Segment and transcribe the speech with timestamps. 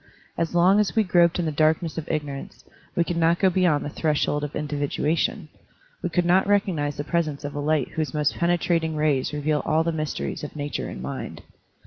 [0.35, 2.65] As long as we groped in the darkness of ignor ance,
[2.95, 5.47] we could not go beyond the threshold of individuation;
[6.01, 9.61] we could not recognize the pres ence of a light whose most penetrating rays reveal
[9.63, 11.43] all the mysteries of nature and mind.